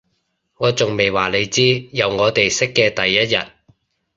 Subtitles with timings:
[0.55, 3.51] 我仲未話你知，由我哋識嘅第一日